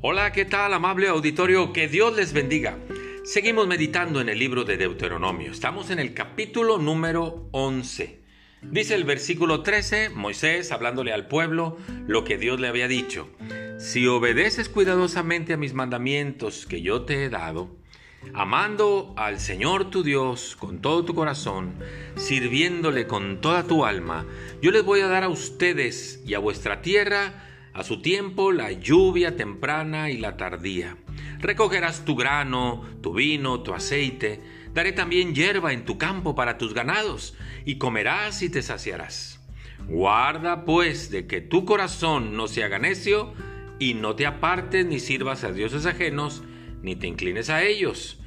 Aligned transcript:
Hola, 0.00 0.30
¿qué 0.30 0.44
tal, 0.44 0.74
amable 0.74 1.08
auditorio? 1.08 1.72
Que 1.72 1.88
Dios 1.88 2.14
les 2.14 2.32
bendiga. 2.32 2.78
Seguimos 3.24 3.66
meditando 3.66 4.20
en 4.20 4.28
el 4.28 4.38
libro 4.38 4.62
de 4.62 4.76
Deuteronomio. 4.76 5.50
Estamos 5.50 5.90
en 5.90 5.98
el 5.98 6.14
capítulo 6.14 6.78
número 6.78 7.48
11. 7.50 8.20
Dice 8.62 8.94
el 8.94 9.02
versículo 9.02 9.64
13, 9.64 10.10
Moisés 10.10 10.70
hablándole 10.70 11.12
al 11.12 11.26
pueblo 11.26 11.78
lo 12.06 12.22
que 12.22 12.38
Dios 12.38 12.60
le 12.60 12.68
había 12.68 12.86
dicho. 12.86 13.28
Si 13.80 14.06
obedeces 14.06 14.68
cuidadosamente 14.68 15.54
a 15.54 15.56
mis 15.56 15.74
mandamientos 15.74 16.64
que 16.66 16.80
yo 16.80 17.02
te 17.02 17.24
he 17.24 17.28
dado, 17.28 17.76
amando 18.34 19.14
al 19.16 19.40
Señor 19.40 19.90
tu 19.90 20.04
Dios 20.04 20.54
con 20.54 20.80
todo 20.80 21.04
tu 21.04 21.12
corazón, 21.16 21.74
sirviéndole 22.14 23.08
con 23.08 23.40
toda 23.40 23.64
tu 23.64 23.84
alma, 23.84 24.26
yo 24.62 24.70
les 24.70 24.84
voy 24.84 25.00
a 25.00 25.08
dar 25.08 25.24
a 25.24 25.28
ustedes 25.28 26.22
y 26.24 26.34
a 26.34 26.38
vuestra 26.38 26.82
tierra 26.82 27.47
a 27.78 27.84
su 27.84 28.02
tiempo 28.02 28.50
la 28.50 28.72
lluvia 28.72 29.36
temprana 29.36 30.10
y 30.10 30.16
la 30.16 30.36
tardía. 30.36 30.96
Recogerás 31.38 32.04
tu 32.04 32.16
grano, 32.16 32.84
tu 33.00 33.14
vino, 33.14 33.60
tu 33.60 33.72
aceite. 33.72 34.40
Daré 34.74 34.90
también 34.90 35.32
hierba 35.32 35.72
en 35.72 35.84
tu 35.84 35.96
campo 35.96 36.34
para 36.34 36.58
tus 36.58 36.74
ganados, 36.74 37.36
y 37.64 37.78
comerás 37.78 38.42
y 38.42 38.50
te 38.50 38.62
saciarás. 38.62 39.40
Guarda 39.86 40.64
pues 40.64 41.12
de 41.12 41.28
que 41.28 41.40
tu 41.40 41.64
corazón 41.64 42.36
no 42.36 42.48
se 42.48 42.64
haga 42.64 42.80
necio, 42.80 43.32
y 43.78 43.94
no 43.94 44.16
te 44.16 44.26
apartes 44.26 44.84
ni 44.84 44.98
sirvas 44.98 45.44
a 45.44 45.52
dioses 45.52 45.86
ajenos, 45.86 46.42
ni 46.82 46.96
te 46.96 47.06
inclines 47.06 47.48
a 47.48 47.62
ellos, 47.62 48.18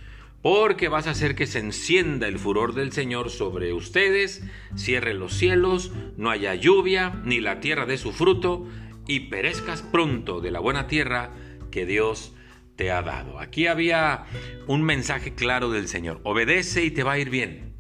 porque 0.42 0.88
vas 0.88 1.08
a 1.08 1.12
hacer 1.12 1.36
que 1.36 1.46
se 1.46 1.60
encienda 1.60 2.30
el 2.30 2.40
furor 2.40 2.74
del 2.74 2.94
Señor 2.94 3.30
sobre 3.30 3.74
ustedes, 3.74 4.46
cierre 4.78 5.14
los 5.14 5.34
cielos, 5.34 5.92
no 6.16 6.30
haya 6.30 6.56
lluvia, 6.56 7.22
ni 7.26 7.42
la 7.42 7.60
tierra 7.60 7.86
dé 7.86 7.98
su 7.98 8.14
fruto, 8.14 8.66
y 9.08 9.22
perezcas 9.22 9.82
pronto 9.82 10.42
de 10.42 10.52
la 10.52 10.60
buena 10.60 10.88
tierra 10.88 11.32
que 11.72 11.86
Dios 11.86 12.34
te 12.76 12.92
ha 12.92 13.02
dado. 13.02 13.40
Aquí 13.40 13.68
había 13.68 14.26
un 14.68 14.84
mensaje 14.84 15.34
claro 15.34 15.70
del 15.72 15.88
Señor. 15.88 16.20
Obedece 16.24 16.84
y 16.84 16.92
te 16.92 17.04
va 17.04 17.14
a 17.14 17.20
ir 17.20 17.30
bien. 17.30 17.74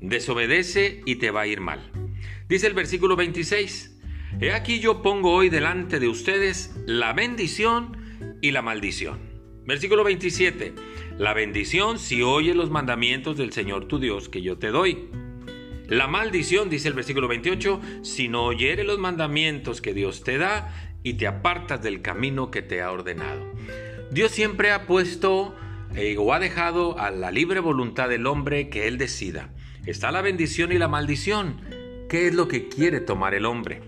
Desobedece 0.00 1.02
y 1.06 1.16
te 1.16 1.30
va 1.30 1.42
a 1.42 1.46
ir 1.46 1.60
mal. 1.60 1.90
Dice 2.48 2.66
el 2.66 2.74
versículo 2.74 3.16
26. 3.16 4.00
He 4.40 4.52
aquí 4.52 4.80
yo 4.80 5.02
pongo 5.02 5.32
hoy 5.32 5.48
delante 5.48 6.00
de 6.00 6.08
ustedes 6.08 6.74
la 6.86 7.12
bendición 7.12 8.38
y 8.40 8.50
la 8.50 8.62
maldición. 8.62 9.20
Versículo 9.64 10.04
27. 10.04 10.74
La 11.18 11.34
bendición 11.34 11.98
si 11.98 12.22
oye 12.22 12.54
los 12.54 12.70
mandamientos 12.70 13.36
del 13.36 13.52
Señor 13.52 13.86
tu 13.86 13.98
Dios 13.98 14.28
que 14.28 14.42
yo 14.42 14.58
te 14.58 14.68
doy 14.68 15.08
la 15.92 16.06
maldición, 16.06 16.70
dice 16.70 16.88
el 16.88 16.94
versículo 16.94 17.28
28, 17.28 17.78
si 18.00 18.26
no 18.26 18.44
oyere 18.44 18.82
los 18.82 18.98
mandamientos 18.98 19.82
que 19.82 19.92
Dios 19.92 20.24
te 20.24 20.38
da 20.38 20.72
y 21.02 21.14
te 21.14 21.26
apartas 21.26 21.82
del 21.82 22.00
camino 22.00 22.50
que 22.50 22.62
te 22.62 22.80
ha 22.80 22.90
ordenado. 22.90 23.52
Dios 24.10 24.32
siempre 24.32 24.70
ha 24.70 24.86
puesto 24.86 25.54
eh, 25.94 26.16
o 26.18 26.32
ha 26.32 26.38
dejado 26.38 26.98
a 26.98 27.10
la 27.10 27.30
libre 27.30 27.60
voluntad 27.60 28.08
del 28.08 28.26
hombre 28.26 28.70
que 28.70 28.88
él 28.88 28.96
decida. 28.96 29.50
Está 29.84 30.10
la 30.12 30.22
bendición 30.22 30.72
y 30.72 30.78
la 30.78 30.88
maldición. 30.88 31.60
¿Qué 32.08 32.26
es 32.26 32.34
lo 32.34 32.48
que 32.48 32.68
quiere 32.68 33.00
tomar 33.00 33.34
el 33.34 33.44
hombre? 33.44 33.82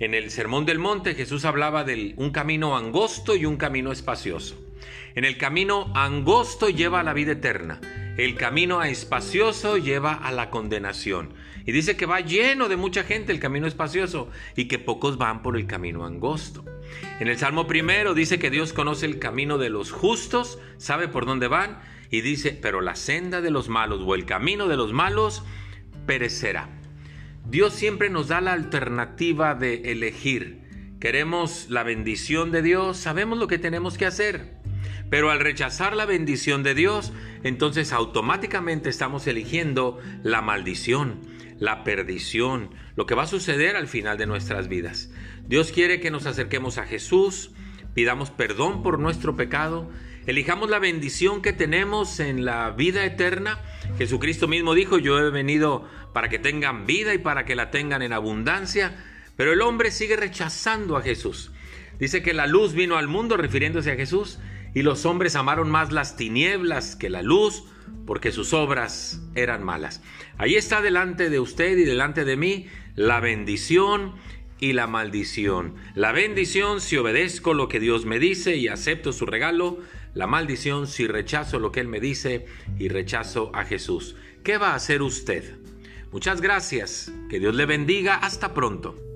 En 0.00 0.14
el 0.14 0.30
Sermón 0.30 0.64
del 0.64 0.78
Monte 0.78 1.14
Jesús 1.14 1.44
hablaba 1.44 1.84
de 1.84 2.14
un 2.16 2.30
camino 2.30 2.74
angosto 2.74 3.36
y 3.36 3.44
un 3.44 3.58
camino 3.58 3.92
espacioso. 3.92 4.58
En 5.14 5.26
el 5.26 5.36
camino 5.36 5.92
angosto 5.94 6.70
lleva 6.70 7.00
a 7.00 7.04
la 7.04 7.12
vida 7.12 7.32
eterna 7.32 7.82
el 8.16 8.36
camino 8.36 8.82
espacioso 8.82 9.76
lleva 9.76 10.12
a 10.12 10.30
la 10.30 10.50
condenación. 10.50 11.34
Y 11.66 11.72
dice 11.72 11.96
que 11.96 12.06
va 12.06 12.20
lleno 12.20 12.68
de 12.68 12.76
mucha 12.76 13.02
gente 13.02 13.32
el 13.32 13.40
camino 13.40 13.66
espacioso 13.66 14.30
y 14.54 14.66
que 14.66 14.78
pocos 14.78 15.18
van 15.18 15.42
por 15.42 15.56
el 15.56 15.66
camino 15.66 16.04
angosto. 16.04 16.64
En 17.18 17.28
el 17.28 17.38
Salmo 17.38 17.66
primero 17.66 18.14
dice 18.14 18.38
que 18.38 18.50
Dios 18.50 18.72
conoce 18.72 19.06
el 19.06 19.18
camino 19.18 19.58
de 19.58 19.70
los 19.70 19.90
justos, 19.90 20.58
sabe 20.76 21.08
por 21.08 21.26
dónde 21.26 21.48
van 21.48 21.80
y 22.10 22.20
dice, 22.20 22.56
pero 22.60 22.80
la 22.80 22.94
senda 22.94 23.40
de 23.40 23.50
los 23.50 23.68
malos 23.68 24.02
o 24.04 24.14
el 24.14 24.26
camino 24.26 24.68
de 24.68 24.76
los 24.76 24.92
malos 24.92 25.42
perecerá. 26.06 26.68
Dios 27.46 27.74
siempre 27.74 28.10
nos 28.10 28.28
da 28.28 28.40
la 28.40 28.52
alternativa 28.52 29.54
de 29.54 29.90
elegir. 29.90 30.60
Queremos 31.00 31.66
la 31.68 31.82
bendición 31.82 32.52
de 32.52 32.62
Dios, 32.62 32.96
sabemos 32.96 33.38
lo 33.38 33.48
que 33.48 33.58
tenemos 33.58 33.98
que 33.98 34.06
hacer. 34.06 34.63
Pero 35.10 35.30
al 35.30 35.40
rechazar 35.40 35.94
la 35.94 36.06
bendición 36.06 36.62
de 36.62 36.74
Dios, 36.74 37.12
entonces 37.42 37.92
automáticamente 37.92 38.88
estamos 38.88 39.26
eligiendo 39.26 40.00
la 40.22 40.42
maldición, 40.42 41.20
la 41.58 41.84
perdición, 41.84 42.70
lo 42.96 43.06
que 43.06 43.14
va 43.14 43.24
a 43.24 43.28
suceder 43.28 43.76
al 43.76 43.86
final 43.86 44.18
de 44.18 44.26
nuestras 44.26 44.68
vidas. 44.68 45.10
Dios 45.46 45.72
quiere 45.72 46.00
que 46.00 46.10
nos 46.10 46.26
acerquemos 46.26 46.78
a 46.78 46.86
Jesús, 46.86 47.52
pidamos 47.94 48.30
perdón 48.30 48.82
por 48.82 48.98
nuestro 48.98 49.36
pecado, 49.36 49.90
elijamos 50.26 50.70
la 50.70 50.78
bendición 50.78 51.42
que 51.42 51.52
tenemos 51.52 52.18
en 52.18 52.44
la 52.44 52.70
vida 52.70 53.04
eterna. 53.04 53.60
Jesucristo 53.98 54.48
mismo 54.48 54.74
dijo, 54.74 54.98
yo 54.98 55.18
he 55.18 55.30
venido 55.30 55.88
para 56.12 56.28
que 56.28 56.38
tengan 56.38 56.86
vida 56.86 57.14
y 57.14 57.18
para 57.18 57.44
que 57.44 57.56
la 57.56 57.70
tengan 57.70 58.02
en 58.02 58.12
abundancia, 58.12 58.96
pero 59.36 59.52
el 59.52 59.60
hombre 59.60 59.90
sigue 59.90 60.16
rechazando 60.16 60.96
a 60.96 61.02
Jesús. 61.02 61.52
Dice 61.98 62.22
que 62.22 62.32
la 62.32 62.46
luz 62.46 62.72
vino 62.72 62.96
al 62.96 63.08
mundo 63.08 63.36
refiriéndose 63.36 63.92
a 63.92 63.96
Jesús 63.96 64.38
y 64.74 64.82
los 64.82 65.06
hombres 65.06 65.36
amaron 65.36 65.70
más 65.70 65.92
las 65.92 66.16
tinieblas 66.16 66.96
que 66.96 67.08
la 67.08 67.22
luz, 67.22 67.64
porque 68.06 68.32
sus 68.32 68.52
obras 68.52 69.22
eran 69.34 69.64
malas. 69.64 70.02
Ahí 70.36 70.56
está 70.56 70.82
delante 70.82 71.30
de 71.30 71.40
usted 71.40 71.78
y 71.78 71.84
delante 71.84 72.24
de 72.24 72.36
mí 72.36 72.66
la 72.96 73.20
bendición 73.20 74.14
y 74.58 74.72
la 74.72 74.86
maldición. 74.86 75.74
La 75.94 76.12
bendición 76.12 76.80
si 76.80 76.96
obedezco 76.96 77.54
lo 77.54 77.68
que 77.68 77.80
Dios 77.80 78.04
me 78.04 78.18
dice 78.18 78.56
y 78.56 78.68
acepto 78.68 79.12
su 79.12 79.26
regalo. 79.26 79.78
La 80.14 80.26
maldición 80.26 80.86
si 80.86 81.06
rechazo 81.06 81.58
lo 81.58 81.72
que 81.72 81.80
Él 81.80 81.88
me 81.88 82.00
dice 82.00 82.46
y 82.78 82.88
rechazo 82.88 83.50
a 83.54 83.64
Jesús. 83.64 84.16
¿Qué 84.42 84.58
va 84.58 84.70
a 84.70 84.76
hacer 84.76 85.02
usted? 85.02 85.56
Muchas 86.12 86.40
gracias. 86.40 87.12
Que 87.28 87.40
Dios 87.40 87.54
le 87.54 87.66
bendiga. 87.66 88.16
Hasta 88.16 88.54
pronto. 88.54 89.13